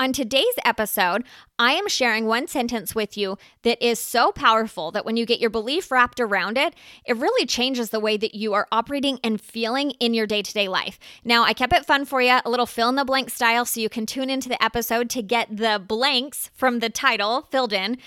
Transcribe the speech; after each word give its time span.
On 0.00 0.12
today's 0.12 0.44
episode, 0.64 1.24
I 1.58 1.72
am 1.72 1.88
sharing 1.88 2.26
one 2.26 2.46
sentence 2.46 2.94
with 2.94 3.16
you 3.16 3.36
that 3.62 3.84
is 3.84 3.98
so 3.98 4.30
powerful 4.30 4.92
that 4.92 5.04
when 5.04 5.16
you 5.16 5.26
get 5.26 5.40
your 5.40 5.50
belief 5.50 5.90
wrapped 5.90 6.20
around 6.20 6.56
it, 6.56 6.72
it 7.04 7.16
really 7.16 7.44
changes 7.44 7.90
the 7.90 7.98
way 7.98 8.16
that 8.16 8.32
you 8.32 8.54
are 8.54 8.68
operating 8.70 9.18
and 9.24 9.40
feeling 9.40 9.90
in 9.98 10.14
your 10.14 10.28
day 10.28 10.40
to 10.40 10.54
day 10.54 10.68
life. 10.68 11.00
Now, 11.24 11.42
I 11.42 11.52
kept 11.52 11.72
it 11.72 11.84
fun 11.84 12.04
for 12.04 12.22
you, 12.22 12.38
a 12.44 12.48
little 12.48 12.64
fill 12.64 12.88
in 12.90 12.94
the 12.94 13.04
blank 13.04 13.28
style, 13.28 13.64
so 13.64 13.80
you 13.80 13.88
can 13.88 14.06
tune 14.06 14.30
into 14.30 14.48
the 14.48 14.62
episode 14.62 15.10
to 15.10 15.22
get 15.22 15.56
the 15.56 15.82
blanks 15.84 16.52
from 16.54 16.78
the 16.78 16.90
title 16.90 17.48
filled 17.50 17.72
in. 17.72 17.98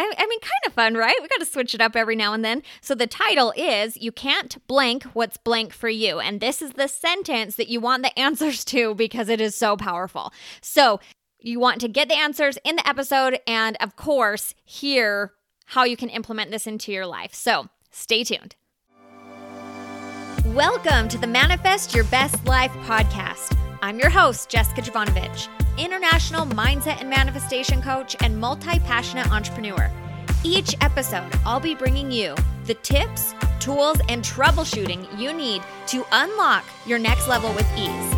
I, 0.00 0.26
mean, 0.28 0.40
kind 0.40 0.52
of 0.66 0.74
fun, 0.74 0.94
right? 0.94 1.16
We 1.20 1.26
got 1.26 1.40
to 1.40 1.44
switch 1.44 1.74
it 1.74 1.80
up 1.80 1.96
every 1.96 2.14
now 2.14 2.32
and 2.32 2.44
then. 2.44 2.62
So 2.80 2.94
the 2.94 3.08
title 3.08 3.52
is 3.56 3.96
You 3.96 4.12
Can't 4.12 4.64
Blank 4.68 5.02
What's 5.06 5.36
Blank 5.38 5.72
for 5.72 5.88
You. 5.88 6.20
And 6.20 6.40
this 6.40 6.62
is 6.62 6.74
the 6.74 6.86
sentence 6.86 7.56
that 7.56 7.68
you 7.68 7.80
want 7.80 8.04
the 8.04 8.16
answers 8.18 8.64
to 8.66 8.94
because 8.94 9.28
it 9.28 9.40
is 9.40 9.56
so 9.56 9.76
powerful. 9.76 10.32
So 10.60 11.00
you 11.40 11.60
want 11.60 11.80
to 11.80 11.88
get 11.88 12.08
the 12.08 12.18
answers 12.18 12.58
in 12.64 12.76
the 12.76 12.88
episode 12.88 13.38
and, 13.46 13.76
of 13.80 13.96
course, 13.96 14.54
hear 14.64 15.32
how 15.66 15.84
you 15.84 15.96
can 15.96 16.08
implement 16.08 16.50
this 16.50 16.66
into 16.66 16.90
your 16.90 17.06
life. 17.06 17.32
So 17.32 17.68
stay 17.90 18.24
tuned. 18.24 18.56
Welcome 20.46 21.08
to 21.08 21.18
the 21.18 21.26
Manifest 21.26 21.94
Your 21.94 22.04
Best 22.04 22.44
Life 22.46 22.72
podcast. 22.84 23.56
I'm 23.82 24.00
your 24.00 24.10
host, 24.10 24.48
Jessica 24.48 24.82
Jovanovich, 24.82 25.48
international 25.78 26.46
mindset 26.46 27.00
and 27.00 27.08
manifestation 27.08 27.82
coach 27.82 28.16
and 28.20 28.40
multi 28.40 28.80
passionate 28.80 29.30
entrepreneur. 29.30 29.90
Each 30.42 30.74
episode, 30.80 31.30
I'll 31.44 31.60
be 31.60 31.74
bringing 31.74 32.10
you 32.10 32.34
the 32.64 32.74
tips, 32.74 33.34
tools, 33.60 33.98
and 34.08 34.24
troubleshooting 34.24 35.18
you 35.18 35.32
need 35.32 35.62
to 35.88 36.04
unlock 36.10 36.64
your 36.86 36.98
next 36.98 37.28
level 37.28 37.52
with 37.54 37.66
ease. 37.76 38.17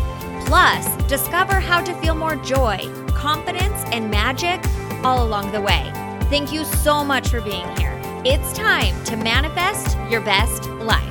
Plus, 0.51 0.85
discover 1.07 1.61
how 1.61 1.81
to 1.81 1.93
feel 2.01 2.13
more 2.13 2.35
joy, 2.35 2.77
confidence, 3.15 3.85
and 3.93 4.11
magic 4.11 4.59
all 5.01 5.25
along 5.25 5.49
the 5.53 5.61
way. 5.61 5.89
Thank 6.23 6.51
you 6.51 6.65
so 6.65 7.05
much 7.05 7.29
for 7.29 7.39
being 7.39 7.65
here. 7.77 7.97
It's 8.25 8.51
time 8.51 9.01
to 9.05 9.15
manifest 9.15 9.97
your 10.09 10.19
best 10.19 10.65
life. 10.71 11.07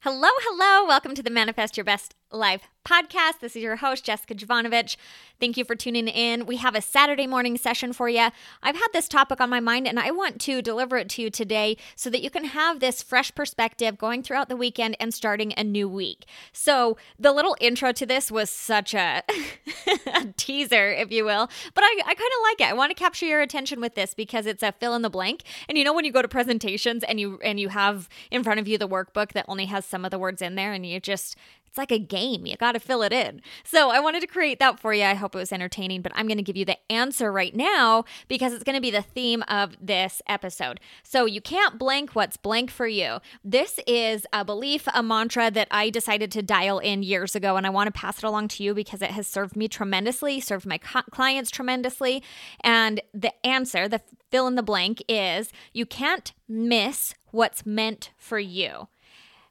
Hello, 0.00 0.30
hello. 0.40 0.88
Welcome 0.88 1.14
to 1.14 1.22
the 1.22 1.30
Manifest 1.30 1.76
Your 1.76 1.84
Best 1.84 2.16
Life 2.30 2.68
podcast. 2.88 3.40
This 3.40 3.54
is 3.54 3.62
your 3.62 3.76
host, 3.76 4.04
Jessica 4.04 4.34
Jovanovich. 4.34 4.96
Thank 5.38 5.56
you 5.58 5.64
for 5.64 5.76
tuning 5.76 6.08
in. 6.08 6.46
We 6.46 6.56
have 6.56 6.74
a 6.74 6.80
Saturday 6.80 7.26
morning 7.26 7.58
session 7.58 7.92
for 7.92 8.08
you. 8.08 8.28
I've 8.62 8.76
had 8.76 8.88
this 8.94 9.08
topic 9.08 9.40
on 9.40 9.50
my 9.50 9.60
mind 9.60 9.86
and 9.86 10.00
I 10.00 10.10
want 10.10 10.40
to 10.42 10.62
deliver 10.62 10.96
it 10.96 11.10
to 11.10 11.22
you 11.22 11.30
today 11.30 11.76
so 11.94 12.08
that 12.08 12.22
you 12.22 12.30
can 12.30 12.44
have 12.44 12.80
this 12.80 13.02
fresh 13.02 13.34
perspective 13.34 13.98
going 13.98 14.22
throughout 14.22 14.48
the 14.48 14.56
weekend 14.56 14.96
and 14.98 15.12
starting 15.12 15.52
a 15.56 15.62
new 15.62 15.86
week. 15.86 16.24
So, 16.52 16.96
the 17.18 17.32
little 17.32 17.56
intro 17.60 17.92
to 17.92 18.06
this 18.06 18.30
was 18.30 18.48
such 18.48 18.94
a, 18.94 19.22
a 20.14 20.26
teaser, 20.36 20.90
if 20.90 21.12
you 21.12 21.24
will, 21.26 21.48
but 21.74 21.84
I, 21.84 22.00
I 22.00 22.14
kind 22.14 22.18
of 22.18 22.42
like 22.42 22.60
it. 22.60 22.70
I 22.70 22.72
want 22.72 22.90
to 22.90 22.94
capture 22.94 23.26
your 23.26 23.42
attention 23.42 23.80
with 23.80 23.96
this 23.96 24.14
because 24.14 24.46
it's 24.46 24.62
a 24.62 24.72
fill 24.72 24.94
in 24.94 25.02
the 25.02 25.10
blank. 25.10 25.42
And 25.68 25.76
you 25.76 25.84
know, 25.84 25.92
when 25.92 26.06
you 26.06 26.12
go 26.12 26.22
to 26.22 26.28
presentations 26.28 27.04
and 27.04 27.20
you 27.20 27.38
and 27.44 27.60
you 27.60 27.68
have 27.68 28.08
in 28.30 28.42
front 28.42 28.60
of 28.60 28.66
you 28.66 28.78
the 28.78 28.88
workbook 28.88 29.32
that 29.32 29.44
only 29.46 29.66
has 29.66 29.84
some 29.84 30.04
of 30.04 30.10
the 30.10 30.18
words 30.18 30.40
in 30.40 30.54
there 30.54 30.72
and 30.72 30.86
you 30.86 31.00
just 31.00 31.36
it's 31.68 31.78
like 31.78 31.92
a 31.92 31.98
game. 31.98 32.46
You 32.46 32.56
got 32.56 32.72
to 32.72 32.80
fill 32.80 33.02
it 33.02 33.12
in. 33.12 33.40
So 33.64 33.90
I 33.90 34.00
wanted 34.00 34.20
to 34.20 34.26
create 34.26 34.58
that 34.58 34.80
for 34.80 34.92
you. 34.92 35.04
I 35.04 35.14
hope 35.14 35.34
it 35.34 35.38
was 35.38 35.52
entertaining, 35.52 36.02
but 36.02 36.12
I'm 36.14 36.26
going 36.26 36.38
to 36.38 36.42
give 36.42 36.56
you 36.56 36.64
the 36.64 36.78
answer 36.90 37.30
right 37.30 37.54
now 37.54 38.04
because 38.26 38.52
it's 38.52 38.64
going 38.64 38.74
to 38.74 38.80
be 38.80 38.90
the 38.90 39.02
theme 39.02 39.44
of 39.48 39.76
this 39.80 40.20
episode. 40.26 40.80
So 41.02 41.26
you 41.26 41.40
can't 41.40 41.78
blank 41.78 42.14
what's 42.14 42.36
blank 42.36 42.70
for 42.70 42.86
you. 42.86 43.18
This 43.44 43.78
is 43.86 44.26
a 44.32 44.44
belief, 44.44 44.88
a 44.94 45.02
mantra 45.02 45.50
that 45.50 45.68
I 45.70 45.90
decided 45.90 46.32
to 46.32 46.42
dial 46.42 46.78
in 46.78 47.02
years 47.02 47.34
ago, 47.36 47.56
and 47.56 47.66
I 47.66 47.70
want 47.70 47.86
to 47.86 47.92
pass 47.92 48.18
it 48.18 48.24
along 48.24 48.48
to 48.48 48.62
you 48.62 48.74
because 48.74 49.02
it 49.02 49.10
has 49.10 49.26
served 49.26 49.56
me 49.56 49.68
tremendously, 49.68 50.40
served 50.40 50.66
my 50.66 50.78
clients 50.78 51.50
tremendously. 51.50 52.22
And 52.62 53.00
the 53.12 53.32
answer, 53.46 53.88
the 53.88 54.00
fill 54.30 54.46
in 54.46 54.54
the 54.54 54.62
blank, 54.62 55.02
is 55.08 55.52
you 55.72 55.86
can't 55.86 56.32
miss 56.48 57.14
what's 57.30 57.66
meant 57.66 58.10
for 58.16 58.38
you. 58.38 58.88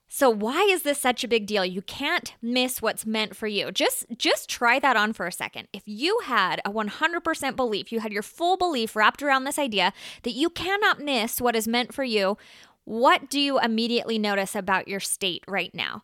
So 0.10 0.30
why 0.30 0.62
is 0.64 0.84
this 0.84 1.00
such 1.00 1.24
a 1.24 1.28
big 1.28 1.46
deal? 1.46 1.66
You 1.66 1.82
can't 1.82 2.34
miss 2.42 2.82
what's 2.82 3.06
meant 3.06 3.36
for 3.36 3.48
you. 3.48 3.72
Just 3.72 4.06
just 4.18 4.50
try 4.50 4.80
that 4.80 4.96
on 4.96 5.12
for 5.12 5.28
a 5.28 5.32
second. 5.32 5.68
If 5.74 5.84
you 5.86 6.20
had 6.24 6.62
a 6.64 6.72
100% 6.72 7.56
belief, 7.56 7.92
you 7.92 8.00
had 8.00 8.14
your 8.14 8.24
full 8.24 8.56
belief 8.56 8.96
wrapped 8.96 9.22
around 9.22 9.44
this 9.44 9.60
idea 9.60 9.92
that 10.24 10.32
you 10.32 10.50
cannot 10.50 11.02
miss 11.02 11.42
what 11.42 11.56
is 11.56 11.68
meant 11.68 11.94
for 11.94 12.06
you, 12.06 12.38
what 12.86 13.30
do 13.30 13.40
you 13.40 13.60
immediately 13.60 14.18
notice 14.18 14.56
about 14.56 14.88
your 14.88 15.02
state 15.02 15.44
right 15.46 15.76
now? 15.76 16.04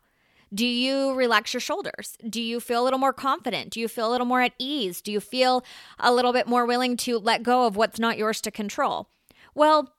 Do 0.52 0.66
you 0.66 1.14
relax 1.14 1.54
your 1.54 1.60
shoulders? 1.62 2.16
Do 2.28 2.42
you 2.42 2.60
feel 2.60 2.82
a 2.82 2.84
little 2.84 2.98
more 2.98 3.14
confident? 3.14 3.70
Do 3.70 3.80
you 3.80 3.88
feel 3.88 4.08
a 4.08 4.12
little 4.12 4.26
more 4.26 4.42
at 4.42 4.52
ease? 4.58 5.00
Do 5.00 5.10
you 5.10 5.18
feel 5.18 5.64
a 5.98 6.12
little 6.12 6.32
bit 6.32 6.46
more 6.46 6.66
willing 6.66 6.96
to 6.98 7.18
let 7.18 7.42
go 7.42 7.66
of 7.66 7.74
what's 7.74 7.98
not 7.98 8.18
yours 8.18 8.40
to 8.42 8.50
control? 8.50 9.08
Well, 9.54 9.94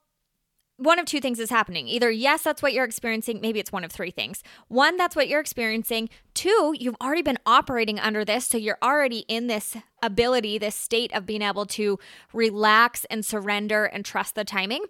one 0.78 0.98
of 0.98 1.06
two 1.06 1.20
things 1.20 1.40
is 1.40 1.50
happening. 1.50 1.88
Either, 1.88 2.10
yes, 2.10 2.42
that's 2.42 2.62
what 2.62 2.72
you're 2.72 2.84
experiencing. 2.84 3.40
Maybe 3.40 3.60
it's 3.60 3.72
one 3.72 3.84
of 3.84 3.92
three 3.92 4.10
things. 4.10 4.42
One, 4.68 4.96
that's 4.96 5.16
what 5.16 5.28
you're 5.28 5.40
experiencing. 5.40 6.08
Two, 6.34 6.74
you've 6.78 6.96
already 7.02 7.22
been 7.22 7.38
operating 7.46 7.98
under 7.98 8.24
this. 8.24 8.46
So 8.46 8.58
you're 8.58 8.78
already 8.82 9.20
in 9.28 9.46
this 9.46 9.76
ability, 10.02 10.58
this 10.58 10.74
state 10.74 11.12
of 11.14 11.24
being 11.26 11.42
able 11.42 11.66
to 11.66 11.98
relax 12.32 13.06
and 13.06 13.24
surrender 13.24 13.84
and 13.84 14.04
trust 14.04 14.34
the 14.34 14.44
timing. 14.44 14.84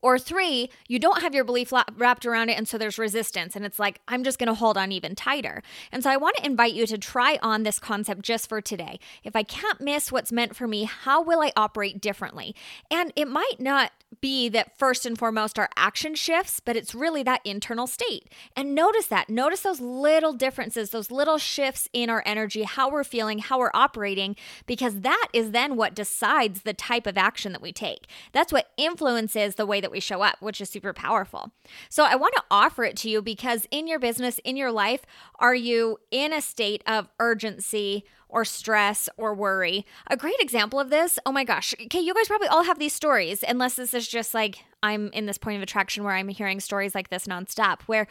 Or 0.00 0.18
three, 0.18 0.70
you 0.86 0.98
don't 0.98 1.22
have 1.22 1.34
your 1.34 1.44
belief 1.44 1.72
wrapped 1.96 2.26
around 2.26 2.48
it, 2.48 2.58
and 2.58 2.68
so 2.68 2.78
there's 2.78 2.98
resistance, 2.98 3.56
and 3.56 3.64
it's 3.64 3.78
like, 3.78 4.00
I'm 4.06 4.24
just 4.24 4.38
gonna 4.38 4.54
hold 4.54 4.76
on 4.76 4.92
even 4.92 5.14
tighter. 5.14 5.62
And 5.90 6.02
so 6.02 6.10
I 6.10 6.16
wanna 6.16 6.38
invite 6.44 6.74
you 6.74 6.86
to 6.86 6.98
try 6.98 7.38
on 7.42 7.62
this 7.62 7.78
concept 7.78 8.22
just 8.22 8.48
for 8.48 8.60
today. 8.60 8.98
If 9.24 9.34
I 9.34 9.42
can't 9.42 9.80
miss 9.80 10.12
what's 10.12 10.32
meant 10.32 10.56
for 10.56 10.68
me, 10.68 10.84
how 10.84 11.22
will 11.22 11.40
I 11.40 11.52
operate 11.56 12.00
differently? 12.00 12.54
And 12.90 13.12
it 13.16 13.28
might 13.28 13.56
not 13.58 13.92
be 14.20 14.48
that 14.48 14.78
first 14.78 15.04
and 15.04 15.18
foremost 15.18 15.58
our 15.58 15.68
action 15.76 16.14
shifts, 16.14 16.60
but 16.60 16.76
it's 16.76 16.94
really 16.94 17.22
that 17.22 17.42
internal 17.44 17.86
state. 17.86 18.32
And 18.56 18.74
notice 18.74 19.06
that. 19.08 19.28
Notice 19.28 19.60
those 19.60 19.80
little 19.80 20.32
differences, 20.32 20.90
those 20.90 21.10
little 21.10 21.36
shifts 21.36 21.88
in 21.92 22.08
our 22.08 22.22
energy, 22.24 22.62
how 22.62 22.90
we're 22.90 23.04
feeling, 23.04 23.38
how 23.38 23.58
we're 23.58 23.70
operating, 23.74 24.34
because 24.66 25.00
that 25.00 25.28
is 25.34 25.50
then 25.50 25.76
what 25.76 25.94
decides 25.94 26.62
the 26.62 26.72
type 26.72 27.06
of 27.06 27.18
action 27.18 27.52
that 27.52 27.60
we 27.60 27.72
take. 27.72 28.06
That's 28.32 28.52
what 28.52 28.70
influences 28.78 29.56
the 29.56 29.66
way 29.66 29.80
that 29.80 29.87
we 29.90 30.00
show 30.00 30.22
up, 30.22 30.36
which 30.40 30.60
is 30.60 30.70
super 30.70 30.92
powerful. 30.92 31.52
So 31.88 32.04
I 32.04 32.16
want 32.16 32.34
to 32.36 32.44
offer 32.50 32.84
it 32.84 32.96
to 32.98 33.10
you 33.10 33.22
because 33.22 33.66
in 33.70 33.86
your 33.86 33.98
business, 33.98 34.38
in 34.44 34.56
your 34.56 34.72
life, 34.72 35.02
are 35.38 35.54
you 35.54 35.98
in 36.10 36.32
a 36.32 36.40
state 36.40 36.82
of 36.86 37.08
urgency? 37.18 38.04
or 38.28 38.44
stress 38.44 39.08
or 39.16 39.34
worry. 39.34 39.86
A 40.08 40.16
great 40.16 40.38
example 40.40 40.78
of 40.78 40.90
this, 40.90 41.18
oh 41.24 41.32
my 41.32 41.44
gosh, 41.44 41.74
okay, 41.84 42.00
you 42.00 42.12
guys 42.12 42.28
probably 42.28 42.48
all 42.48 42.64
have 42.64 42.78
these 42.78 42.92
stories, 42.92 43.42
unless 43.46 43.76
this 43.76 43.94
is 43.94 44.06
just 44.06 44.34
like 44.34 44.64
I'm 44.82 45.08
in 45.12 45.26
this 45.26 45.38
point 45.38 45.56
of 45.56 45.62
attraction 45.62 46.04
where 46.04 46.14
I'm 46.14 46.28
hearing 46.28 46.60
stories 46.60 46.94
like 46.94 47.08
this 47.08 47.26
nonstop, 47.26 47.82
where 47.82 48.06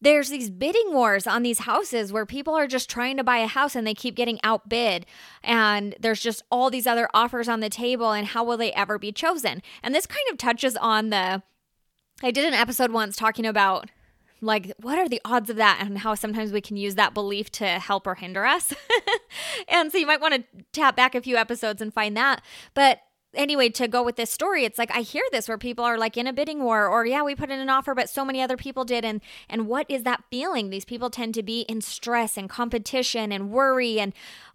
there's 0.00 0.28
these 0.28 0.50
bidding 0.50 0.92
wars 0.92 1.26
on 1.26 1.42
these 1.42 1.60
houses 1.60 2.12
where 2.12 2.26
people 2.26 2.54
are 2.54 2.66
just 2.66 2.88
trying 2.88 3.16
to 3.16 3.24
buy 3.24 3.38
a 3.38 3.46
house 3.46 3.74
and 3.74 3.86
they 3.86 3.94
keep 3.94 4.14
getting 4.14 4.38
outbid. 4.44 5.06
And 5.42 5.94
there's 5.98 6.20
just 6.20 6.42
all 6.50 6.70
these 6.70 6.86
other 6.86 7.08
offers 7.12 7.48
on 7.48 7.60
the 7.60 7.68
table 7.70 8.12
and 8.12 8.28
how 8.28 8.44
will 8.44 8.56
they 8.56 8.72
ever 8.72 8.98
be 8.98 9.12
chosen? 9.12 9.62
And 9.82 9.94
this 9.94 10.06
kind 10.06 10.24
of 10.30 10.38
touches 10.38 10.76
on 10.76 11.10
the 11.10 11.42
i 12.20 12.32
did 12.32 12.44
an 12.44 12.54
episode 12.54 12.90
once 12.90 13.14
talking 13.14 13.46
about 13.46 13.88
like 14.40 14.72
what 14.80 14.98
are 14.98 15.08
the 15.08 15.20
odds 15.24 15.50
of 15.50 15.56
that 15.56 15.78
and 15.80 15.98
how 15.98 16.16
sometimes 16.16 16.50
we 16.50 16.60
can 16.60 16.76
use 16.76 16.96
that 16.96 17.14
belief 17.14 17.50
to 17.52 17.66
help 17.66 18.06
or 18.06 18.14
hinder 18.14 18.44
us? 18.44 18.72
And 19.68 19.92
so 19.92 19.98
you 19.98 20.06
might 20.06 20.20
want 20.20 20.34
to 20.34 20.44
tap 20.72 20.96
back 20.96 21.14
a 21.14 21.20
few 21.20 21.36
episodes 21.36 21.82
and 21.82 21.92
find 21.92 22.16
that. 22.16 22.42
But 22.74 23.00
anyway 23.38 23.68
to 23.70 23.88
go 23.88 24.02
with 24.02 24.16
this 24.16 24.30
story 24.30 24.64
it's 24.64 24.78
like 24.78 24.94
i 24.94 25.00
hear 25.00 25.22
this 25.32 25.48
where 25.48 25.56
people 25.56 25.84
are 25.84 25.96
like 25.96 26.16
in 26.16 26.26
a 26.26 26.32
bidding 26.32 26.62
war 26.62 26.86
or 26.86 27.06
yeah 27.06 27.22
we 27.22 27.34
put 27.34 27.50
in 27.50 27.60
an 27.60 27.70
offer 27.70 27.94
but 27.94 28.10
so 28.10 28.24
many 28.24 28.42
other 28.42 28.56
people 28.56 28.84
did 28.84 29.04
and 29.04 29.20
and 29.48 29.66
what 29.66 29.86
is 29.88 30.02
that 30.02 30.24
feeling 30.30 30.68
these 30.68 30.84
people 30.84 31.08
tend 31.08 31.32
to 31.32 31.42
be 31.42 31.60
in 31.62 31.80
stress 31.80 32.36
and 32.36 32.50
competition 32.50 33.32
and 33.32 33.50
worry 33.50 33.98
and 34.00 34.12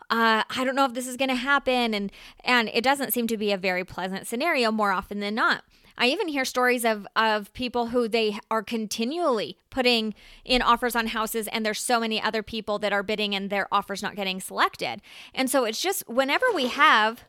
uh, 0.09 0.43
I 0.49 0.63
don't 0.63 0.75
know 0.75 0.85
if 0.85 0.93
this 0.93 1.07
is 1.07 1.17
going 1.17 1.29
to 1.29 1.35
happen, 1.35 1.93
and 1.93 2.11
and 2.43 2.69
it 2.73 2.83
doesn't 2.83 3.13
seem 3.13 3.25
to 3.27 3.37
be 3.37 3.51
a 3.51 3.57
very 3.57 3.83
pleasant 3.83 4.27
scenario 4.27 4.71
more 4.71 4.91
often 4.91 5.21
than 5.21 5.33
not. 5.33 5.63
I 5.97 6.07
even 6.07 6.27
hear 6.27 6.45
stories 6.45 6.85
of 6.85 7.07
of 7.15 7.53
people 7.53 7.87
who 7.87 8.07
they 8.07 8.37
are 8.49 8.63
continually 8.63 9.57
putting 9.69 10.13
in 10.43 10.61
offers 10.61 10.95
on 10.95 11.07
houses 11.07 11.47
and 11.47 11.65
there's 11.65 11.79
so 11.79 11.99
many 11.99 12.21
other 12.21 12.43
people 12.43 12.79
that 12.79 12.93
are 12.93 13.03
bidding 13.03 13.33
and 13.33 13.49
their 13.49 13.67
offers 13.71 14.03
not 14.03 14.15
getting 14.15 14.39
selected. 14.39 15.01
And 15.33 15.49
so 15.49 15.65
it's 15.65 15.81
just 15.81 16.07
whenever 16.07 16.45
we 16.53 16.67
have 16.67 17.25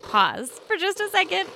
pause 0.00 0.60
for 0.66 0.76
just 0.76 1.00
a 1.00 1.08
second. 1.08 1.48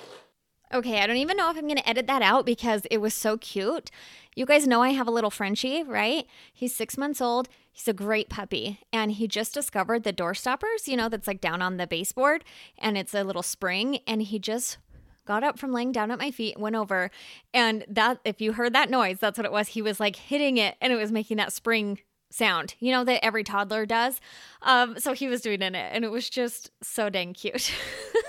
Okay, 0.74 1.02
I 1.02 1.06
don't 1.06 1.18
even 1.18 1.36
know 1.36 1.50
if 1.50 1.56
I'm 1.56 1.68
to 1.68 1.88
edit 1.88 2.06
that 2.06 2.22
out 2.22 2.46
because 2.46 2.86
it 2.90 2.98
was 2.98 3.12
so 3.12 3.36
cute. 3.36 3.90
You 4.34 4.46
guys 4.46 4.66
know 4.66 4.82
I 4.82 4.90
have 4.90 5.06
a 5.06 5.10
little 5.10 5.30
Frenchie, 5.30 5.82
right? 5.82 6.26
He's 6.52 6.74
six 6.74 6.96
months 6.96 7.20
old. 7.20 7.48
He's 7.70 7.88
a 7.88 7.92
great 7.92 8.30
puppy. 8.30 8.80
And 8.90 9.12
he 9.12 9.28
just 9.28 9.52
discovered 9.52 10.02
the 10.02 10.12
door 10.12 10.32
stoppers, 10.34 10.88
you 10.88 10.96
know, 10.96 11.10
that's 11.10 11.26
like 11.26 11.42
down 11.42 11.60
on 11.60 11.76
the 11.76 11.86
baseboard 11.86 12.44
and 12.78 12.96
it's 12.96 13.14
a 13.14 13.24
little 13.24 13.42
spring. 13.42 13.98
And 14.06 14.22
he 14.22 14.38
just 14.38 14.78
got 15.26 15.44
up 15.44 15.58
from 15.58 15.72
laying 15.72 15.92
down 15.92 16.10
at 16.10 16.18
my 16.18 16.30
feet, 16.30 16.58
went 16.58 16.76
over, 16.76 17.10
and 17.52 17.84
that 17.88 18.20
if 18.24 18.40
you 18.40 18.54
heard 18.54 18.72
that 18.72 18.90
noise, 18.90 19.18
that's 19.20 19.38
what 19.38 19.44
it 19.44 19.52
was. 19.52 19.68
He 19.68 19.82
was 19.82 20.00
like 20.00 20.16
hitting 20.16 20.56
it 20.56 20.76
and 20.80 20.92
it 20.92 20.96
was 20.96 21.12
making 21.12 21.36
that 21.36 21.52
spring 21.52 21.98
sound, 22.30 22.74
you 22.80 22.90
know, 22.90 23.04
that 23.04 23.24
every 23.24 23.44
toddler 23.44 23.86
does. 23.86 24.20
Um, 24.62 24.98
so 24.98 25.12
he 25.12 25.28
was 25.28 25.42
doing 25.42 25.62
it, 25.62 25.74
and 25.74 26.04
it 26.04 26.10
was 26.10 26.28
just 26.28 26.70
so 26.82 27.10
dang 27.10 27.34
cute. 27.34 27.72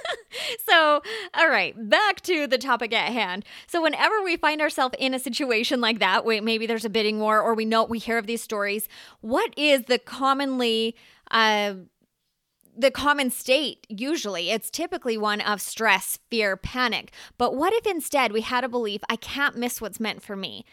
so, 0.67 1.01
all 1.33 1.49
right, 1.49 1.75
back 1.89 2.21
to 2.21 2.47
the 2.47 2.57
topic 2.57 2.93
at 2.93 3.11
hand. 3.11 3.45
So, 3.67 3.81
whenever 3.81 4.21
we 4.23 4.37
find 4.37 4.61
ourselves 4.61 4.95
in 4.99 5.13
a 5.13 5.19
situation 5.19 5.81
like 5.81 5.99
that, 5.99 6.25
where 6.25 6.41
maybe 6.41 6.65
there's 6.65 6.85
a 6.85 6.89
bidding 6.89 7.19
war, 7.19 7.41
or 7.41 7.53
we 7.53 7.65
know 7.65 7.83
we 7.83 7.99
hear 7.99 8.17
of 8.17 8.27
these 8.27 8.41
stories, 8.41 8.87
what 9.21 9.53
is 9.57 9.83
the 9.83 9.99
commonly 9.99 10.95
uh, 11.31 11.73
the 12.75 12.91
common 12.91 13.29
state 13.29 13.85
usually? 13.89 14.49
It's 14.49 14.69
typically 14.71 15.17
one 15.17 15.41
of 15.41 15.61
stress 15.61 16.19
fear 16.29 16.57
panic. 16.57 17.11
But 17.37 17.55
what 17.55 17.73
if 17.73 17.85
instead 17.85 18.31
we 18.31 18.41
had 18.41 18.63
a 18.63 18.69
belief 18.69 19.01
i 19.09 19.15
can't 19.15 19.55
miss 19.55 19.79
what's 19.81 19.99
meant 19.99 20.21
for 20.23 20.35
me 20.35 20.65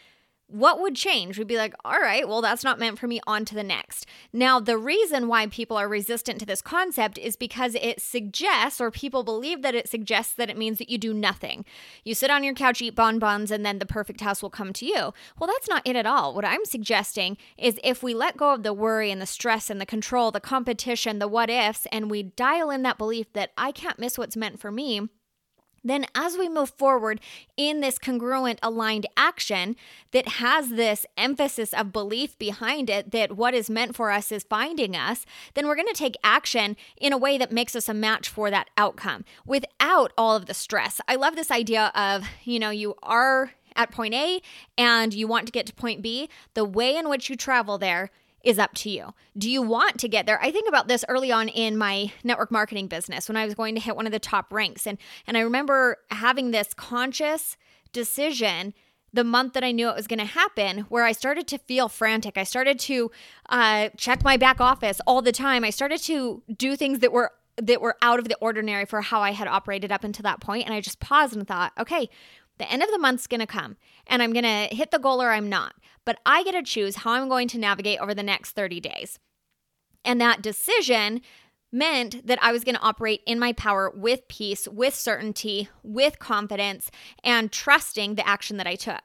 what 0.51 0.79
would 0.79 0.95
change? 0.95 1.37
We'd 1.37 1.47
be 1.47 1.57
like, 1.57 1.73
all 1.85 1.99
right, 1.99 2.27
well, 2.27 2.41
that's 2.41 2.63
not 2.63 2.79
meant 2.79 2.99
for 2.99 3.07
me, 3.07 3.19
on 3.25 3.45
to 3.45 3.55
the 3.55 3.63
next. 3.63 4.05
Now, 4.33 4.59
the 4.59 4.77
reason 4.77 5.27
why 5.27 5.47
people 5.47 5.77
are 5.77 5.87
resistant 5.87 6.39
to 6.39 6.45
this 6.45 6.61
concept 6.61 7.17
is 7.17 7.35
because 7.35 7.75
it 7.75 8.01
suggests, 8.01 8.81
or 8.81 8.91
people 8.91 9.23
believe 9.23 9.61
that 9.61 9.75
it 9.75 9.89
suggests 9.89 10.33
that 10.33 10.49
it 10.49 10.57
means 10.57 10.77
that 10.77 10.89
you 10.89 10.97
do 10.97 11.13
nothing. 11.13 11.65
You 12.03 12.13
sit 12.13 12.29
on 12.29 12.43
your 12.43 12.53
couch, 12.53 12.81
eat 12.81 12.95
bonbons, 12.95 13.51
and 13.51 13.65
then 13.65 13.79
the 13.79 13.85
perfect 13.85 14.21
house 14.21 14.41
will 14.41 14.49
come 14.49 14.73
to 14.73 14.85
you. 14.85 15.13
Well, 15.39 15.47
that's 15.47 15.69
not 15.69 15.83
it 15.85 15.95
at 15.95 16.05
all. 16.05 16.33
What 16.33 16.45
I'm 16.45 16.65
suggesting 16.65 17.37
is 17.57 17.79
if 17.83 18.03
we 18.03 18.13
let 18.13 18.37
go 18.37 18.53
of 18.53 18.63
the 18.63 18.73
worry 18.73 19.11
and 19.11 19.21
the 19.21 19.25
stress 19.25 19.69
and 19.69 19.79
the 19.79 19.85
control, 19.85 20.31
the 20.31 20.39
competition, 20.39 21.19
the 21.19 21.27
what 21.27 21.49
ifs, 21.49 21.87
and 21.91 22.11
we 22.11 22.23
dial 22.23 22.69
in 22.69 22.81
that 22.83 22.97
belief 22.97 23.31
that 23.33 23.51
I 23.57 23.71
can't 23.71 23.99
miss 23.99 24.17
what's 24.17 24.37
meant 24.37 24.59
for 24.59 24.71
me 24.71 25.09
then, 25.83 26.05
as 26.13 26.37
we 26.37 26.47
move 26.47 26.69
forward 26.71 27.19
in 27.57 27.81
this 27.81 27.97
congruent, 27.97 28.59
aligned 28.61 29.07
action 29.17 29.75
that 30.11 30.27
has 30.27 30.69
this 30.69 31.05
emphasis 31.17 31.73
of 31.73 31.91
belief 31.91 32.37
behind 32.37 32.89
it 32.89 33.11
that 33.11 33.35
what 33.35 33.53
is 33.53 33.69
meant 33.69 33.95
for 33.95 34.11
us 34.11 34.31
is 34.31 34.43
finding 34.43 34.95
us, 34.95 35.25
then 35.53 35.67
we're 35.67 35.75
going 35.75 35.87
to 35.87 35.93
take 35.93 36.15
action 36.23 36.75
in 36.97 37.13
a 37.13 37.17
way 37.17 37.37
that 37.37 37.51
makes 37.51 37.75
us 37.75 37.89
a 37.89 37.93
match 37.93 38.29
for 38.29 38.51
that 38.51 38.69
outcome 38.77 39.25
without 39.45 40.13
all 40.17 40.35
of 40.35 40.45
the 40.45 40.53
stress. 40.53 41.01
I 41.07 41.15
love 41.15 41.35
this 41.35 41.51
idea 41.51 41.91
of, 41.95 42.27
you 42.43 42.59
know, 42.59 42.69
you 42.69 42.95
are 43.01 43.51
at 43.75 43.91
point 43.91 44.13
A 44.13 44.41
and 44.77 45.13
you 45.13 45.27
want 45.27 45.45
to 45.45 45.51
get 45.51 45.65
to 45.67 45.73
point 45.73 46.01
B. 46.01 46.29
The 46.53 46.65
way 46.65 46.95
in 46.95 47.09
which 47.09 47.29
you 47.29 47.35
travel 47.35 47.77
there 47.77 48.11
is 48.43 48.59
up 48.59 48.73
to 48.73 48.89
you. 48.89 49.13
Do 49.37 49.49
you 49.49 49.61
want 49.61 49.99
to 49.99 50.07
get 50.07 50.25
there? 50.25 50.41
I 50.41 50.51
think 50.51 50.67
about 50.67 50.87
this 50.87 51.05
early 51.07 51.31
on 51.31 51.47
in 51.47 51.77
my 51.77 52.11
network 52.23 52.51
marketing 52.51 52.87
business 52.87 53.27
when 53.27 53.37
I 53.37 53.45
was 53.45 53.55
going 53.55 53.75
to 53.75 53.81
hit 53.81 53.95
one 53.95 54.05
of 54.05 54.11
the 54.11 54.19
top 54.19 54.51
ranks 54.51 54.87
and 54.87 54.97
and 55.27 55.37
I 55.37 55.41
remember 55.41 55.97
having 56.09 56.51
this 56.51 56.73
conscious 56.73 57.57
decision 57.93 58.73
the 59.13 59.23
month 59.23 59.53
that 59.53 59.63
I 59.63 59.71
knew 59.71 59.89
it 59.89 59.95
was 59.95 60.07
going 60.07 60.19
to 60.19 60.25
happen, 60.25 60.79
where 60.89 61.03
I 61.03 61.11
started 61.11 61.47
to 61.49 61.57
feel 61.57 61.89
frantic. 61.89 62.37
I 62.37 62.43
started 62.43 62.79
to 62.81 63.11
uh, 63.49 63.89
check 63.97 64.23
my 64.23 64.37
back 64.37 64.61
office 64.61 65.01
all 65.05 65.21
the 65.21 65.31
time. 65.31 65.63
I 65.63 65.69
started 65.69 65.99
to 66.03 66.41
do 66.55 66.75
things 66.75 66.99
that 66.99 67.11
were 67.11 67.31
that 67.57 67.81
were 67.81 67.97
out 68.01 68.17
of 68.17 68.29
the 68.29 68.37
ordinary 68.39 68.85
for 68.85 69.01
how 69.01 69.21
I 69.21 69.31
had 69.31 69.47
operated 69.47 69.91
up 69.91 70.05
until 70.05 70.23
that 70.23 70.39
point, 70.39 70.65
and 70.65 70.73
I 70.73 70.79
just 70.79 70.99
paused 70.99 71.35
and 71.35 71.45
thought, 71.45 71.73
okay, 71.77 72.09
the 72.61 72.71
end 72.71 72.83
of 72.83 72.91
the 72.91 72.99
month's 72.99 73.27
going 73.27 73.39
to 73.39 73.47
come 73.47 73.77
and 74.07 74.21
I'm 74.21 74.33
going 74.33 74.43
to 74.43 74.75
hit 74.75 74.91
the 74.91 74.99
goal 74.99 75.21
or 75.21 75.31
I'm 75.31 75.49
not. 75.49 75.73
But 76.05 76.19
I 76.25 76.43
get 76.43 76.53
to 76.53 76.63
choose 76.63 76.97
how 76.97 77.11
I'm 77.11 77.29
going 77.29 77.47
to 77.49 77.57
navigate 77.57 77.99
over 77.99 78.13
the 78.13 78.23
next 78.23 78.51
30 78.51 78.79
days. 78.79 79.19
And 80.03 80.19
that 80.21 80.41
decision 80.41 81.21
meant 81.71 82.27
that 82.27 82.39
I 82.41 82.51
was 82.51 82.63
going 82.63 82.75
to 82.75 82.81
operate 82.81 83.21
in 83.25 83.39
my 83.39 83.53
power 83.53 83.91
with 83.95 84.27
peace, 84.27 84.67
with 84.67 84.93
certainty, 84.93 85.69
with 85.83 86.19
confidence, 86.19 86.91
and 87.23 87.51
trusting 87.51 88.15
the 88.15 88.27
action 88.27 88.57
that 88.57 88.67
I 88.67 88.75
took. 88.75 89.01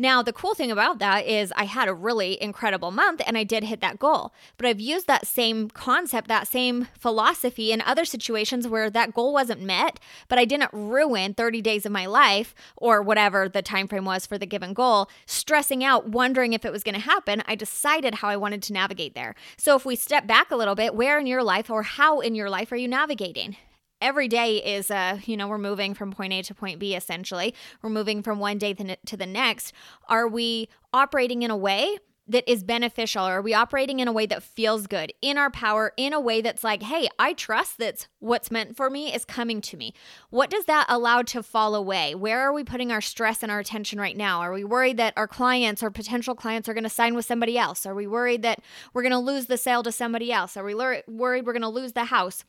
Now, 0.00 0.22
the 0.22 0.32
cool 0.32 0.54
thing 0.54 0.70
about 0.70 1.00
that 1.00 1.26
is 1.26 1.52
I 1.56 1.64
had 1.64 1.88
a 1.88 1.92
really 1.92 2.40
incredible 2.40 2.92
month 2.92 3.20
and 3.26 3.36
I 3.36 3.42
did 3.42 3.64
hit 3.64 3.80
that 3.80 3.98
goal. 3.98 4.32
But 4.56 4.66
I've 4.66 4.78
used 4.78 5.08
that 5.08 5.26
same 5.26 5.70
concept, 5.70 6.28
that 6.28 6.46
same 6.46 6.86
philosophy 6.96 7.72
in 7.72 7.80
other 7.80 8.04
situations 8.04 8.68
where 8.68 8.90
that 8.90 9.12
goal 9.12 9.32
wasn't 9.32 9.60
met, 9.60 9.98
but 10.28 10.38
I 10.38 10.44
didn't 10.44 10.70
ruin 10.72 11.34
30 11.34 11.60
days 11.62 11.84
of 11.84 11.90
my 11.90 12.06
life 12.06 12.54
or 12.76 13.02
whatever 13.02 13.48
the 13.48 13.60
time 13.60 13.88
frame 13.88 14.04
was 14.04 14.24
for 14.24 14.38
the 14.38 14.46
given 14.46 14.72
goal, 14.72 15.10
stressing 15.26 15.82
out, 15.82 16.08
wondering 16.08 16.52
if 16.52 16.64
it 16.64 16.70
was 16.70 16.84
going 16.84 16.94
to 16.94 17.00
happen. 17.00 17.42
I 17.46 17.56
decided 17.56 18.14
how 18.14 18.28
I 18.28 18.36
wanted 18.36 18.62
to 18.62 18.72
navigate 18.72 19.16
there. 19.16 19.34
So 19.56 19.74
if 19.74 19.84
we 19.84 19.96
step 19.96 20.28
back 20.28 20.52
a 20.52 20.56
little 20.56 20.76
bit, 20.76 20.94
where 20.94 21.18
in 21.18 21.26
your 21.26 21.42
life 21.42 21.70
or 21.70 21.82
how 21.82 22.20
in 22.20 22.36
your 22.36 22.48
life 22.48 22.70
are 22.70 22.76
you 22.76 22.86
navigating? 22.86 23.56
Every 24.00 24.28
day 24.28 24.56
is 24.56 24.90
uh 24.90 25.18
you 25.24 25.36
know 25.36 25.48
we're 25.48 25.58
moving 25.58 25.94
from 25.94 26.12
point 26.12 26.32
a 26.32 26.42
to 26.42 26.54
point 26.54 26.78
b 26.78 26.94
essentially. 26.94 27.54
We're 27.82 27.90
moving 27.90 28.22
from 28.22 28.38
one 28.38 28.58
day 28.58 28.74
to 28.74 29.16
the 29.16 29.26
next. 29.26 29.72
Are 30.08 30.28
we 30.28 30.68
operating 30.92 31.42
in 31.42 31.50
a 31.50 31.56
way 31.56 31.98
that 32.28 32.48
is 32.50 32.62
beneficial? 32.62 33.24
Are 33.24 33.40
we 33.40 33.54
operating 33.54 34.00
in 34.00 34.08
a 34.08 34.12
way 34.12 34.26
that 34.26 34.42
feels 34.42 34.86
good 34.86 35.12
in 35.22 35.38
our 35.38 35.50
power 35.50 35.92
in 35.96 36.12
a 36.12 36.20
way 36.20 36.42
that's 36.42 36.62
like 36.62 36.82
hey 36.82 37.08
i 37.18 37.32
trust 37.32 37.78
that 37.78 38.06
what's 38.18 38.50
meant 38.50 38.76
for 38.76 38.90
me 38.90 39.12
is 39.12 39.24
coming 39.24 39.60
to 39.62 39.76
me. 39.76 39.94
What 40.30 40.50
does 40.50 40.66
that 40.66 40.86
allow 40.88 41.22
to 41.22 41.42
fall 41.42 41.74
away? 41.74 42.14
Where 42.14 42.40
are 42.40 42.52
we 42.52 42.64
putting 42.64 42.92
our 42.92 43.00
stress 43.00 43.42
and 43.42 43.50
our 43.50 43.60
attention 43.60 43.98
right 43.98 44.16
now? 44.16 44.40
Are 44.40 44.52
we 44.52 44.64
worried 44.64 44.98
that 44.98 45.14
our 45.16 45.28
clients 45.28 45.82
or 45.82 45.90
potential 45.90 46.34
clients 46.34 46.68
are 46.68 46.74
going 46.74 46.84
to 46.84 46.90
sign 46.90 47.14
with 47.14 47.24
somebody 47.24 47.56
else? 47.56 47.86
Are 47.86 47.94
we 47.94 48.06
worried 48.06 48.42
that 48.42 48.60
we're 48.92 49.02
going 49.02 49.12
to 49.12 49.18
lose 49.18 49.46
the 49.46 49.56
sale 49.56 49.82
to 49.82 49.92
somebody 49.92 50.32
else? 50.32 50.56
Are 50.56 50.64
we 50.64 50.74
worried 50.74 51.04
we're 51.08 51.52
going 51.52 51.62
to 51.62 51.68
lose 51.68 51.92
the 51.92 52.04
house 52.04 52.44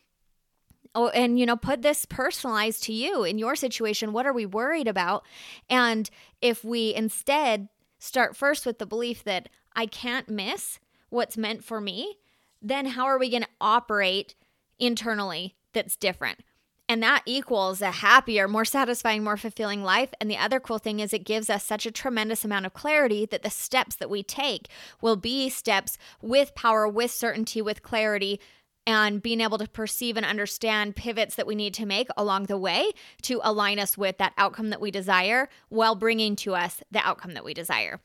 oh, 0.95 1.09
and 1.09 1.39
you 1.39 1.45
know 1.45 1.55
put 1.55 1.81
this 1.81 2.05
personalized 2.05 2.83
to 2.83 2.93
you 2.93 3.23
in 3.23 3.37
your 3.37 3.55
situation 3.55 4.13
what 4.13 4.25
are 4.25 4.33
we 4.33 4.45
worried 4.45 4.87
about 4.87 5.25
and 5.69 6.09
if 6.41 6.63
we 6.63 6.93
instead 6.93 7.69
start 7.99 8.35
first 8.35 8.65
with 8.65 8.79
the 8.79 8.85
belief 8.85 9.23
that 9.23 9.49
i 9.75 9.85
can't 9.85 10.29
miss 10.29 10.79
what's 11.09 11.37
meant 11.37 11.63
for 11.63 11.79
me 11.81 12.17
then 12.61 12.85
how 12.85 13.05
are 13.05 13.19
we 13.19 13.29
going 13.29 13.43
to 13.43 13.49
operate 13.61 14.35
internally 14.79 15.55
that's 15.73 15.95
different 15.95 16.39
and 16.89 17.03
that 17.03 17.21
equals 17.27 17.83
a 17.83 17.91
happier, 17.91 18.47
more 18.47 18.65
satisfying, 18.65 19.23
more 19.23 19.37
fulfilling 19.37 19.83
life. 19.83 20.09
And 20.19 20.29
the 20.29 20.37
other 20.37 20.59
cool 20.59 20.79
thing 20.79 20.99
is 20.99 21.13
it 21.13 21.23
gives 21.23 21.47
us 21.47 21.63
such 21.63 21.85
a 21.85 21.91
tremendous 21.91 22.43
amount 22.43 22.65
of 22.65 22.73
clarity 22.73 23.27
that 23.27 23.43
the 23.43 23.51
steps 23.51 23.95
that 23.97 24.09
we 24.09 24.23
take 24.23 24.67
will 24.99 25.15
be 25.15 25.49
steps 25.49 25.99
with 26.19 26.55
power, 26.55 26.87
with 26.87 27.11
certainty, 27.11 27.61
with 27.61 27.83
clarity 27.83 28.39
and 28.89 29.21
being 29.21 29.39
able 29.39 29.59
to 29.59 29.67
perceive 29.67 30.17
and 30.17 30.25
understand 30.25 30.95
pivots 30.95 31.35
that 31.35 31.45
we 31.45 31.53
need 31.53 31.75
to 31.75 31.85
make 31.85 32.07
along 32.17 32.45
the 32.45 32.57
way 32.57 32.89
to 33.21 33.39
align 33.43 33.77
us 33.77 33.95
with 33.95 34.17
that 34.17 34.33
outcome 34.35 34.71
that 34.71 34.81
we 34.81 34.89
desire 34.89 35.47
while 35.69 35.93
bringing 35.93 36.35
to 36.35 36.55
us 36.55 36.81
the 36.89 36.97
outcome 37.05 37.35
that 37.35 37.45
we 37.45 37.53
desire. 37.53 38.01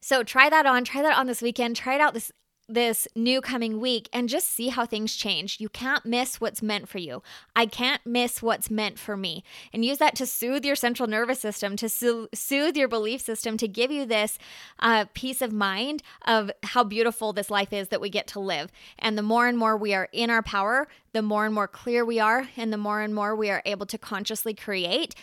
So 0.00 0.24
try 0.24 0.50
that 0.50 0.66
on, 0.66 0.82
try 0.82 1.00
that 1.00 1.16
on 1.16 1.28
this 1.28 1.40
weekend, 1.40 1.76
try 1.76 1.94
it 1.94 2.00
out 2.00 2.14
this 2.14 2.32
this 2.74 3.08
new 3.14 3.40
coming 3.40 3.80
week 3.80 4.08
and 4.12 4.28
just 4.28 4.48
see 4.48 4.68
how 4.68 4.86
things 4.86 5.14
change. 5.14 5.60
You 5.60 5.68
can't 5.68 6.04
miss 6.04 6.40
what's 6.40 6.62
meant 6.62 6.88
for 6.88 6.98
you. 6.98 7.22
I 7.54 7.66
can't 7.66 8.04
miss 8.04 8.42
what's 8.42 8.70
meant 8.70 8.98
for 8.98 9.16
me. 9.16 9.44
And 9.72 9.84
use 9.84 9.98
that 9.98 10.16
to 10.16 10.26
soothe 10.26 10.64
your 10.64 10.76
central 10.76 11.08
nervous 11.08 11.40
system, 11.40 11.76
to 11.76 11.88
so- 11.88 12.28
soothe 12.34 12.76
your 12.76 12.88
belief 12.88 13.20
system, 13.20 13.56
to 13.56 13.68
give 13.68 13.90
you 13.90 14.06
this 14.06 14.38
uh, 14.78 15.06
peace 15.14 15.42
of 15.42 15.52
mind 15.52 16.02
of 16.26 16.50
how 16.62 16.84
beautiful 16.84 17.32
this 17.32 17.50
life 17.50 17.72
is 17.72 17.88
that 17.88 18.00
we 18.00 18.10
get 18.10 18.26
to 18.28 18.40
live. 18.40 18.70
And 18.98 19.16
the 19.18 19.22
more 19.22 19.46
and 19.46 19.58
more 19.58 19.76
we 19.76 19.94
are 19.94 20.08
in 20.12 20.30
our 20.30 20.42
power, 20.42 20.88
the 21.12 21.22
more 21.22 21.46
and 21.46 21.54
more 21.54 21.68
clear 21.68 22.04
we 22.04 22.20
are, 22.20 22.48
and 22.56 22.72
the 22.72 22.76
more 22.76 23.00
and 23.00 23.14
more 23.14 23.34
we 23.34 23.50
are 23.50 23.62
able 23.64 23.86
to 23.86 23.98
consciously 23.98 24.54
create 24.54 25.14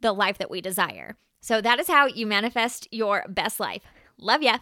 the 0.00 0.12
life 0.12 0.38
that 0.38 0.50
we 0.50 0.60
desire. 0.60 1.16
So 1.40 1.60
that 1.60 1.80
is 1.80 1.88
how 1.88 2.06
you 2.06 2.26
manifest 2.26 2.86
your 2.90 3.24
best 3.28 3.58
life. 3.58 3.82
Love 4.18 4.42
ya. 4.42 4.58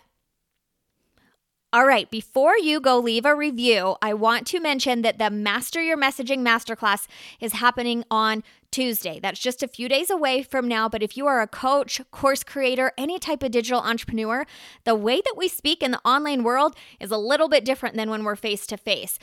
All 1.73 1.87
right, 1.87 2.11
before 2.11 2.59
you 2.59 2.81
go 2.81 2.99
leave 2.99 3.25
a 3.25 3.33
review, 3.33 3.95
I 4.03 4.13
want 4.13 4.45
to 4.49 4.59
mention 4.59 5.03
that 5.03 5.19
the 5.19 5.31
Master 5.31 5.81
Your 5.81 5.97
Messaging 5.97 6.41
Masterclass 6.41 7.07
is 7.39 7.53
happening 7.53 8.03
on 8.11 8.43
Tuesday. 8.73 9.21
That's 9.21 9.39
just 9.39 9.63
a 9.63 9.69
few 9.69 9.89
days 9.89 10.11
away 10.11 10.43
from 10.43 10.67
now. 10.67 10.89
But 10.89 11.01
if 11.01 11.17
you 11.17 11.29
are 11.29 11.41
a 11.41 11.47
coach, 11.47 12.01
course 12.11 12.43
creator, 12.43 12.91
any 12.99 13.21
type 13.21 13.45
of 13.45 13.53
digital 13.53 13.83
entrepreneur, 13.83 14.47
the 14.83 14.97
way 14.97 15.21
that 15.21 15.37
we 15.37 15.47
speak 15.47 15.81
in 15.81 15.93
the 15.93 16.01
online 16.05 16.43
world 16.43 16.75
is 16.99 17.13
a 17.13 17.17
little 17.17 17.49
bit 17.49 17.65
different 17.65 17.95
than 17.95 18.11
when 18.11 18.25
we're 18.25 18.35
face 18.35 18.67
to 18.67 18.77
face. 18.77 19.21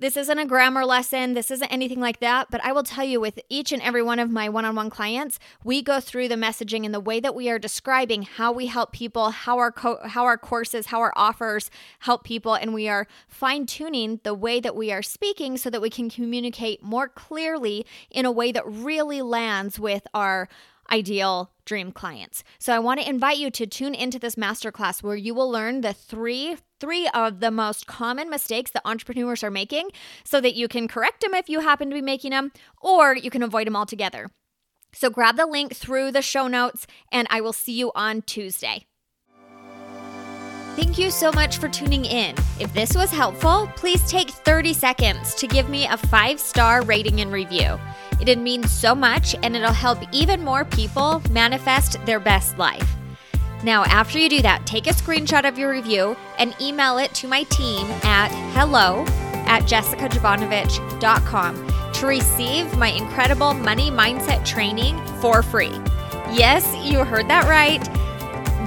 This 0.00 0.16
isn't 0.16 0.38
a 0.38 0.46
grammar 0.46 0.84
lesson. 0.84 1.34
This 1.34 1.50
isn't 1.50 1.72
anything 1.72 1.98
like 1.98 2.20
that. 2.20 2.52
But 2.52 2.64
I 2.64 2.70
will 2.70 2.84
tell 2.84 3.04
you, 3.04 3.20
with 3.20 3.40
each 3.48 3.72
and 3.72 3.82
every 3.82 4.00
one 4.00 4.20
of 4.20 4.30
my 4.30 4.48
one 4.48 4.64
on 4.64 4.76
one 4.76 4.90
clients, 4.90 5.40
we 5.64 5.82
go 5.82 5.98
through 5.98 6.28
the 6.28 6.36
messaging 6.36 6.84
and 6.84 6.94
the 6.94 7.00
way 7.00 7.18
that 7.18 7.34
we 7.34 7.50
are 7.50 7.58
describing 7.58 8.22
how 8.22 8.52
we 8.52 8.66
help 8.66 8.92
people, 8.92 9.30
how 9.30 9.58
our, 9.58 9.72
co- 9.72 9.98
how 10.06 10.24
our 10.24 10.38
courses, 10.38 10.86
how 10.86 11.00
our 11.00 11.12
offers 11.16 11.68
help 11.98 12.22
people. 12.22 12.54
And 12.54 12.72
we 12.72 12.88
are 12.88 13.08
fine 13.26 13.66
tuning 13.66 14.20
the 14.22 14.34
way 14.34 14.60
that 14.60 14.76
we 14.76 14.92
are 14.92 15.02
speaking 15.02 15.56
so 15.56 15.68
that 15.68 15.82
we 15.82 15.90
can 15.90 16.08
communicate 16.08 16.80
more 16.80 17.08
clearly 17.08 17.84
in 18.08 18.24
a 18.24 18.30
way 18.30 18.52
that 18.52 18.64
really 18.66 19.20
lands 19.20 19.80
with 19.80 20.06
our 20.14 20.48
ideal 20.92 21.50
dream 21.68 21.92
clients. 21.92 22.42
So 22.58 22.74
I 22.74 22.78
want 22.78 22.98
to 22.98 23.08
invite 23.08 23.36
you 23.36 23.50
to 23.50 23.66
tune 23.66 23.94
into 23.94 24.18
this 24.18 24.36
masterclass 24.36 25.02
where 25.02 25.14
you 25.14 25.34
will 25.34 25.50
learn 25.50 25.82
the 25.82 25.92
three 25.92 26.56
three 26.80 27.08
of 27.08 27.40
the 27.40 27.50
most 27.50 27.86
common 27.86 28.30
mistakes 28.30 28.70
that 28.70 28.82
entrepreneurs 28.84 29.42
are 29.42 29.50
making 29.50 29.90
so 30.24 30.40
that 30.40 30.54
you 30.54 30.68
can 30.68 30.86
correct 30.88 31.20
them 31.20 31.34
if 31.34 31.48
you 31.48 31.60
happen 31.60 31.90
to 31.90 31.94
be 31.94 32.00
making 32.00 32.30
them 32.30 32.52
or 32.80 33.14
you 33.14 33.30
can 33.30 33.42
avoid 33.42 33.66
them 33.66 33.76
altogether. 33.76 34.28
So 34.92 35.10
grab 35.10 35.36
the 35.36 35.46
link 35.46 35.74
through 35.74 36.12
the 36.12 36.22
show 36.22 36.46
notes 36.46 36.86
and 37.12 37.26
I 37.30 37.40
will 37.40 37.52
see 37.52 37.72
you 37.72 37.92
on 37.94 38.22
Tuesday. 38.22 38.86
Thank 40.76 40.96
you 40.96 41.10
so 41.10 41.32
much 41.32 41.58
for 41.58 41.68
tuning 41.68 42.04
in. 42.04 42.36
If 42.60 42.72
this 42.72 42.94
was 42.94 43.10
helpful, 43.10 43.68
please 43.74 44.08
take 44.08 44.30
30 44.30 44.72
seconds 44.72 45.34
to 45.34 45.48
give 45.48 45.68
me 45.68 45.86
a 45.86 45.96
five 45.96 46.38
star 46.38 46.82
rating 46.82 47.20
and 47.20 47.32
review. 47.32 47.78
It'd 48.20 48.38
mean 48.38 48.62
so 48.64 48.94
much 48.94 49.34
and 49.42 49.56
it'll 49.56 49.72
help 49.72 49.98
even 50.12 50.44
more 50.44 50.64
people 50.64 51.22
manifest 51.30 52.04
their 52.06 52.20
best 52.20 52.58
life. 52.58 52.88
Now, 53.64 53.84
after 53.84 54.18
you 54.18 54.28
do 54.28 54.42
that, 54.42 54.66
take 54.66 54.86
a 54.86 54.90
screenshot 54.90 55.46
of 55.46 55.58
your 55.58 55.70
review 55.70 56.16
and 56.38 56.54
email 56.60 56.98
it 56.98 57.14
to 57.14 57.28
my 57.28 57.44
team 57.44 57.86
at 58.04 58.28
hello 58.54 59.04
at 59.46 59.62
jessicajovanovich.com 59.62 61.92
to 61.94 62.06
receive 62.06 62.76
my 62.76 62.88
incredible 62.88 63.54
money 63.54 63.90
mindset 63.90 64.44
training 64.44 64.98
for 65.20 65.42
free. 65.42 65.72
Yes, 66.30 66.76
you 66.84 67.04
heard 67.04 67.28
that 67.28 67.48
right. 67.48 67.82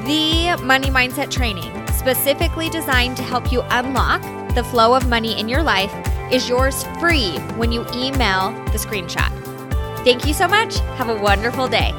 The 0.05 0.61
money 0.63 0.89
mindset 0.89 1.31
training, 1.31 1.71
specifically 1.93 2.69
designed 2.69 3.15
to 3.17 3.23
help 3.23 3.51
you 3.51 3.61
unlock 3.69 4.21
the 4.55 4.63
flow 4.63 4.95
of 4.95 5.07
money 5.07 5.39
in 5.39 5.47
your 5.47 5.63
life, 5.63 5.93
is 6.31 6.49
yours 6.49 6.83
free 6.99 7.37
when 7.55 7.71
you 7.71 7.85
email 7.93 8.51
the 8.71 8.77
screenshot. 8.77 9.40
Thank 10.03 10.25
you 10.25 10.33
so 10.33 10.47
much. 10.47 10.79
Have 10.97 11.09
a 11.09 11.15
wonderful 11.15 11.67
day. 11.67 11.93